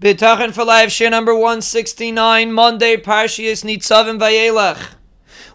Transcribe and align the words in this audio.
Bitachon 0.00 0.52
for 0.54 0.64
Life, 0.64 0.90
shiur 0.90 1.10
number 1.10 1.34
169, 1.34 2.52
Monday, 2.52 2.96
Parshias 2.96 3.64
Nitzavim 3.64 4.20
Vayelech. 4.20 4.94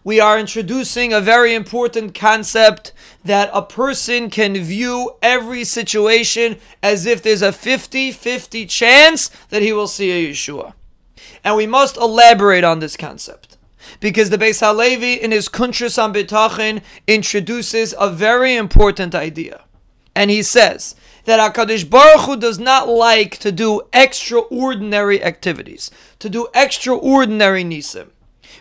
We 0.04 0.20
are 0.20 0.38
introducing 0.38 1.14
a 1.14 1.22
very 1.22 1.56
important 1.56 2.14
concept 2.14 2.92
that 3.24 3.50
a 3.54 3.62
person 3.62 4.30
can 4.30 4.62
view 4.62 5.12
every 5.22 5.64
situation 5.64 6.58
as 6.82 7.06
if 7.06 7.24
there's 7.24 7.42
a 7.42 7.54
50 7.54 8.12
50 8.12 8.66
chance 8.66 9.30
that 9.48 9.62
he 9.62 9.72
will 9.72 9.88
see 9.88 10.12
a 10.12 10.32
Yeshua. 10.34 10.74
And 11.46 11.56
we 11.56 11.66
must 11.66 11.96
elaborate 11.96 12.66
on 12.66 12.80
this 12.80 12.98
concept. 12.98 13.56
Because 14.02 14.30
the 14.30 14.38
Beis 14.38 14.60
Halevi 14.60 15.14
in 15.14 15.32
his 15.32 15.48
Kuntras 15.48 15.98
on 15.98 16.14
Bitachon 16.14 16.82
introduces 17.08 17.96
a 17.98 18.10
very 18.10 18.58
important 18.58 19.16
idea. 19.16 19.64
And 20.14 20.30
he 20.30 20.44
says 20.44 20.96
that 21.26 21.54
HaKadosh 21.54 21.90
Baruch 21.90 22.22
Hu 22.22 22.38
does 22.38 22.60
not 22.60 22.88
like 22.88 23.38
to 23.40 23.52
do 23.52 23.82
extraordinary 23.94 25.24
activities, 25.24 25.90
to 26.20 26.30
do 26.30 26.48
extraordinary 26.54 27.64
nisim. 27.64 28.10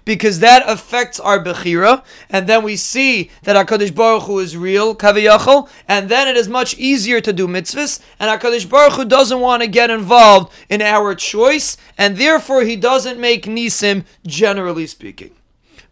Because 0.04 0.40
that 0.40 0.64
affects 0.66 1.20
our 1.20 1.38
bechira, 1.38 2.02
and 2.28 2.48
then 2.48 2.64
we 2.64 2.76
see 2.76 3.30
that 3.42 3.54
Hakadosh 3.54 3.94
Baruch 3.94 4.24
Hu 4.24 4.38
is 4.38 4.56
real, 4.56 4.96
kaviyachol, 4.96 5.68
and 5.86 6.08
then 6.08 6.26
it 6.26 6.36
is 6.36 6.48
much 6.48 6.76
easier 6.78 7.20
to 7.20 7.32
do 7.32 7.46
mitzvahs. 7.46 8.00
And 8.18 8.28
Hakadosh 8.28 8.68
Baruch 8.68 8.94
Hu 8.94 9.04
doesn't 9.04 9.40
want 9.40 9.62
to 9.62 9.68
get 9.68 9.90
involved 9.90 10.52
in 10.68 10.82
our 10.82 11.14
choice, 11.14 11.76
and 11.98 12.16
therefore 12.16 12.62
he 12.62 12.74
doesn't 12.74 13.20
make 13.20 13.44
nisim, 13.44 14.04
generally 14.26 14.86
speaking. 14.86 15.32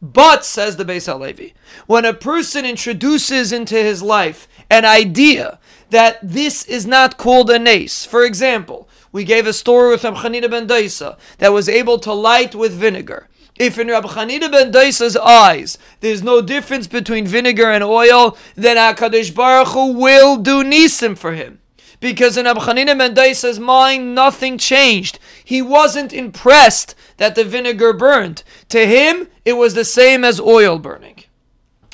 But 0.03 0.47
says 0.47 0.77
the 0.77 0.85
Beis 0.85 1.07
Halevi, 1.07 1.53
when 1.87 2.07
a 2.07 2.15
person 2.15 2.65
introduces 2.65 3.53
into 3.53 3.75
his 3.75 4.03
life 4.03 4.49
an 4.71 4.85
idea 4.85 5.59
that 5.91 6.19
this 6.23 6.65
is 6.65 6.87
not 6.87 7.19
called 7.19 7.51
a 7.51 7.59
nace. 7.59 8.07
For 8.07 8.25
example, 8.25 8.89
we 9.13 9.25
gave 9.25 9.47
a 9.47 9.53
story 9.53 9.91
with 9.91 10.05
Rabbi 10.05 10.41
ben 10.47 10.67
Daisa 10.67 11.19
that 11.39 11.53
was 11.53 11.69
able 11.69 11.99
to 11.99 12.13
light 12.13 12.55
with 12.55 12.73
vinegar. 12.73 13.29
If 13.59 13.79
in 13.79 13.89
Rabbi 13.89 14.39
ben 14.39 14.73
Daisa's 14.73 15.19
eyes 15.19 15.77
there's 16.01 16.23
no 16.23 16.41
difference 16.41 16.87
between 16.87 17.27
vinegar 17.27 17.71
and 17.71 17.85
oil, 17.85 18.39
then 18.55 18.79
HaKadosh 18.79 19.35
Baruch 19.35 19.69
Hu 19.69 19.93
will 19.93 20.37
do 20.37 20.65
nisim 20.65 21.19
for 21.19 21.35
him. 21.35 21.61
Because 21.99 22.39
in 22.39 22.47
Rabbi 22.47 22.73
ben 22.73 23.15
Daisa's 23.15 23.61
mind, 23.61 24.15
nothing 24.15 24.57
changed. 24.57 25.19
He 25.45 25.61
wasn't 25.61 26.15
impressed 26.15 26.95
that 27.19 27.35
the 27.35 27.45
vinegar 27.45 27.93
burned. 27.93 28.43
To 28.71 28.87
him, 28.87 29.29
it 29.45 29.55
was 29.55 29.75
the 29.75 29.85
same 29.85 30.25
as 30.25 30.41
oil 30.41 30.79
burning. 30.79 31.25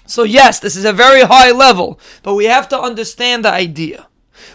So, 0.06 0.22
yes, 0.22 0.60
this 0.60 0.76
is 0.76 0.84
a 0.84 0.92
very 0.92 1.22
high 1.22 1.50
level, 1.50 1.98
but 2.22 2.34
we 2.34 2.44
have 2.44 2.68
to 2.68 2.80
understand 2.80 3.44
the 3.44 3.52
idea. 3.52 4.06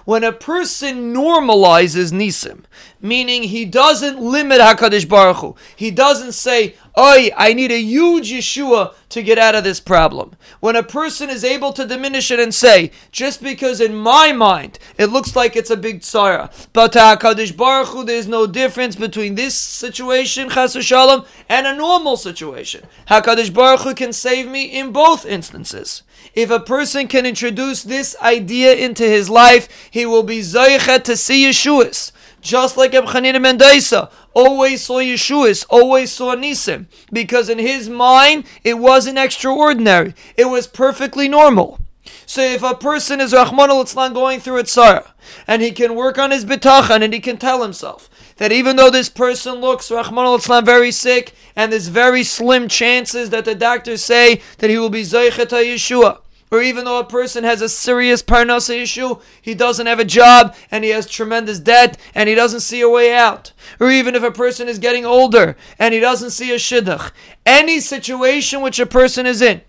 When 0.05 0.23
a 0.23 0.31
person 0.31 1.13
normalizes 1.13 2.11
Nisim, 2.11 2.63
meaning 3.01 3.43
he 3.43 3.65
doesn't 3.65 4.19
limit 4.19 4.61
HaKadosh 4.61 5.07
Baruch 5.07 5.37
Hu, 5.37 5.55
he 5.75 5.91
doesn't 5.91 6.33
say, 6.33 6.75
Oi, 6.99 7.29
I 7.37 7.53
need 7.53 7.71
a 7.71 7.81
huge 7.81 8.31
Yeshua 8.31 8.93
to 9.09 9.23
get 9.23 9.37
out 9.37 9.55
of 9.55 9.63
this 9.63 9.79
problem. 9.79 10.33
When 10.59 10.75
a 10.75 10.83
person 10.83 11.29
is 11.29 11.45
able 11.45 11.71
to 11.73 11.85
diminish 11.85 12.31
it 12.31 12.39
and 12.39 12.53
say, 12.53 12.91
just 13.11 13.41
because 13.41 13.79
in 13.79 13.95
my 13.95 14.33
mind 14.33 14.77
it 14.97 15.05
looks 15.05 15.33
like 15.33 15.55
it's 15.55 15.69
a 15.69 15.77
big 15.77 16.01
tzara, 16.01 16.51
but 16.73 16.91
to 16.93 16.99
HaKadosh 16.99 17.55
Baruch 17.55 17.87
Hu 17.89 18.03
there's 18.03 18.27
no 18.27 18.45
difference 18.45 18.97
between 18.97 19.35
this 19.35 19.57
situation, 19.57 20.49
Chas 20.49 20.73
Shalom, 20.83 21.25
and 21.47 21.65
a 21.65 21.75
normal 21.75 22.17
situation. 22.17 22.85
HaKadosh 23.07 23.53
Baruch 23.53 23.81
Hu 23.81 23.93
can 23.93 24.11
save 24.11 24.49
me 24.49 24.65
in 24.65 24.91
both 24.91 25.25
instances. 25.25 26.03
If 26.33 26.49
a 26.49 26.59
person 26.59 27.07
can 27.07 27.25
introduce 27.25 27.83
this 27.83 28.15
idea 28.21 28.73
into 28.73 29.03
his 29.03 29.29
life, 29.29 29.89
he 29.91 30.05
will 30.05 30.23
be 30.23 30.39
Zaychet 30.39 31.03
to 31.05 31.15
see 31.17 31.45
Yeshuas. 31.45 32.11
Just 32.41 32.75
like 32.75 32.93
Abchanina 32.93 33.37
Mendaisa 33.37 34.11
always 34.33 34.83
saw 34.83 34.97
Yeshuas, 34.97 35.65
always 35.69 36.11
saw 36.11 36.35
Nisim, 36.35 36.87
because 37.13 37.49
in 37.49 37.59
his 37.59 37.87
mind 37.87 38.45
it 38.63 38.79
wasn't 38.79 39.19
extraordinary. 39.19 40.15
It 40.35 40.45
was 40.45 40.65
perfectly 40.65 41.27
normal. 41.27 41.79
So 42.25 42.41
if 42.41 42.63
a 42.63 42.73
person 42.73 43.21
is 43.21 43.33
Rahman 43.33 43.69
al 43.69 43.83
going 44.13 44.39
through 44.39 44.57
a 44.57 44.63
tzara, 44.63 45.11
and 45.47 45.61
he 45.61 45.71
can 45.71 45.95
work 45.95 46.17
on 46.17 46.31
his 46.31 46.45
bitachon, 46.45 47.01
and 47.01 47.13
he 47.13 47.19
can 47.19 47.37
tell 47.37 47.61
himself 47.61 48.09
that 48.37 48.51
even 48.51 48.75
though 48.75 48.89
this 48.89 49.09
person 49.09 49.55
looks 49.55 49.91
Rahman 49.91 50.25
al 50.25 50.37
very 50.61 50.91
sick, 50.91 51.33
and 51.55 51.71
there's 51.71 51.89
very 51.89 52.23
slim 52.23 52.67
chances 52.67 53.29
that 53.29 53.45
the 53.45 53.53
doctors 53.53 54.03
say 54.03 54.41
that 54.57 54.69
he 54.69 54.79
will 54.79 54.89
be 54.89 55.03
Zaychet 55.03 55.49
Yeshua, 55.49 56.19
or 56.51 56.61
even 56.61 56.83
though 56.83 56.99
a 56.99 57.05
person 57.05 57.45
has 57.45 57.61
a 57.61 57.69
serious 57.69 58.21
parnasa 58.21 58.81
issue, 58.81 59.15
he 59.41 59.55
doesn't 59.55 59.87
have 59.87 59.99
a 59.99 60.05
job 60.05 60.53
and 60.69 60.83
he 60.83 60.89
has 60.89 61.07
tremendous 61.07 61.59
debt 61.59 61.97
and 62.13 62.27
he 62.27 62.35
doesn't 62.35 62.59
see 62.59 62.81
a 62.81 62.89
way 62.89 63.15
out, 63.15 63.53
or 63.79 63.89
even 63.89 64.13
if 64.13 64.21
a 64.21 64.31
person 64.31 64.67
is 64.67 64.77
getting 64.77 65.05
older 65.05 65.55
and 65.79 65.93
he 65.93 65.99
doesn't 65.99 66.31
see 66.31 66.51
a 66.51 66.57
shidduch, 66.57 67.11
any 67.45 67.79
situation 67.79 68.61
which 68.61 68.79
a 68.79 68.85
person 68.85 69.25
is 69.25 69.41
in, 69.41 69.61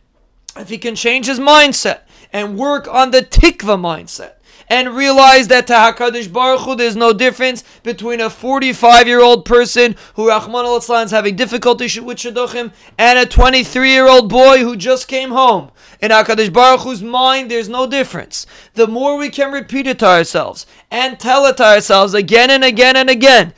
if 0.56 0.68
he 0.68 0.76
can 0.76 0.96
change 0.96 1.26
his 1.26 1.38
mindset 1.38 2.00
and 2.32 2.58
work 2.58 2.88
on 2.88 3.12
the 3.12 3.22
tikva 3.22 3.78
mindset, 3.78 4.34
and 4.68 4.96
realize 4.96 5.48
that 5.48 5.66
to 5.66 5.72
HaKadosh 5.72 6.32
Baruch 6.32 6.60
Hu, 6.60 6.74
there's 6.74 6.96
no 6.96 7.12
difference 7.12 7.64
between 7.82 8.20
a 8.20 8.30
45 8.30 9.06
year 9.06 9.20
old 9.20 9.44
person 9.44 9.96
who 10.14 10.28
Rahman 10.28 10.64
al 10.64 10.76
is 10.76 11.10
having 11.10 11.36
difficulty 11.36 11.84
with 12.00 12.18
Shidduchim 12.18 12.72
and 12.98 13.18
a 13.18 13.26
23 13.26 13.90
year 13.90 14.08
old 14.08 14.28
boy 14.28 14.58
who 14.58 14.76
just 14.76 15.08
came 15.08 15.30
home. 15.30 15.70
In 16.00 16.10
HaKadosh 16.10 16.52
Baruch 16.52 16.80
Hu's 16.80 17.02
mind, 17.02 17.50
there's 17.50 17.68
no 17.68 17.86
difference. 17.86 18.46
The 18.74 18.86
more 18.86 19.16
we 19.16 19.30
can 19.30 19.52
repeat 19.52 19.86
it 19.86 19.98
to 20.00 20.06
ourselves 20.06 20.66
and 20.90 21.18
tell 21.18 21.46
it 21.46 21.56
to 21.58 21.64
ourselves 21.64 22.14
again 22.14 22.50
and 22.50 22.64
again 22.64 22.96
and 22.96 23.08
again, 23.08 23.54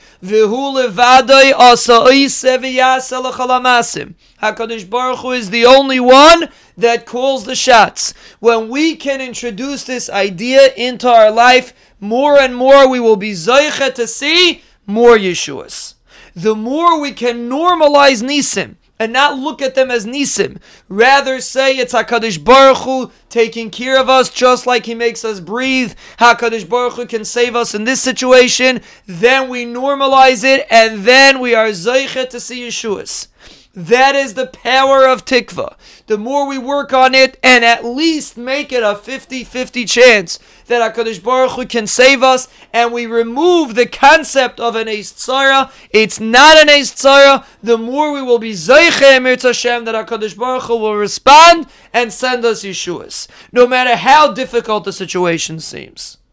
HaKadosh 4.43 4.89
Baruch 4.89 5.19
Hu 5.21 5.31
is 5.33 5.51
the 5.51 5.65
only 5.65 6.01
one 6.01 6.49
that 6.77 7.07
calls 7.07 7.45
the 7.45 7.55
shots. 7.55 8.15
When 8.41 8.69
we 8.69 8.97
can 8.97 9.21
introduce 9.21 9.85
this 9.85 10.11
idea 10.11 10.73
into 10.75 11.09
our 11.09 11.31
life, 11.31 11.73
more 12.01 12.39
and 12.39 12.55
more 12.55 12.89
we 12.89 13.01
will 13.01 13.17
be 13.17 13.33
Zaycha 13.33 13.95
to 13.95 14.07
see 14.07 14.63
more 14.87 15.17
Yeshuas. 15.17 15.95
The 16.35 16.55
more 16.55 17.01
we 17.01 17.13
can 17.13 17.49
normalize 17.49 18.23
Nisim, 18.23 18.77
and 18.99 19.13
not 19.13 19.39
look 19.39 19.61
at 19.61 19.75
them 19.75 19.91
as 19.91 20.07
nisim. 20.07 20.59
Rather 20.89 21.41
say 21.41 21.77
it's 21.77 21.93
Hakadosh 21.93 22.43
Baruch 22.43 22.79
Hu 22.79 23.11
taking 23.29 23.71
care 23.71 24.01
of 24.01 24.09
us, 24.09 24.31
just 24.31 24.67
like 24.67 24.87
He 24.87 24.95
makes 24.95 25.25
us 25.25 25.41
breathe. 25.41 25.95
Hakadosh 26.19 26.69
Baruch 26.69 26.95
Hu 26.95 27.07
can 27.07 27.25
save 27.25 27.57
us 27.57 27.75
in 27.75 27.85
this 27.85 28.01
situation. 28.01 28.81
Then 29.07 29.49
we 29.49 29.67
normalize 29.67 30.45
it, 30.45 30.67
and 30.71 31.05
then 31.05 31.41
we 31.41 31.55
are 31.55 31.69
zeichet 31.69 32.31
to 32.31 32.41
see 32.41 32.69
Yeshuas. 32.69 33.29
That 33.77 34.15
is 34.15 34.35
the 34.35 34.47
power 34.47 35.05
of 35.05 35.25
tikva. 35.25 35.75
The 36.07 36.17
more 36.17 36.47
we 36.47 36.59
work 36.59 36.93
on 36.93 37.13
it 37.13 37.41
and 37.43 37.65
at 37.65 37.85
least 37.85 38.37
make 38.37 38.73
it 38.73 38.85
a 38.85 38.95
50-50 38.95 39.89
chance 39.91 40.39
that 40.67 40.95
HaKadosh 40.95 41.23
Baruch 41.23 41.53
Hu 41.53 41.67
can 41.67 41.89
save 41.89 42.23
us 42.23 42.47
and 42.73 42.93
we 42.93 43.07
remove 43.07 43.75
the 43.75 43.87
concept 43.87 44.61
of 44.61 44.77
an 44.77 44.87
Eis 44.87 45.13
Tzara, 45.13 45.73
it's 45.91 46.21
not 46.21 46.57
an 46.57 46.69
Eis 46.69 46.93
Tzara, 46.93 47.45
the 47.65 47.77
more 47.77 48.13
we 48.13 48.23
will 48.23 48.39
be 48.39 48.53
Zeiche 48.53 49.17
Emir 49.17 49.37
Hashem 49.41 49.85
that 49.87 50.07
HaKadosh 50.07 50.37
Baruch 50.37 50.65
Hu 50.65 50.77
will 50.77 50.95
respond 50.95 51.67
and 51.93 52.13
send 52.13 52.45
us 52.45 52.63
Yeshuas. 52.63 53.27
No 53.51 53.67
matter 53.67 53.97
how 53.97 54.33
difficult 54.33 54.85
the 54.85 54.93
situation 54.93 55.59
seems. 55.59 56.19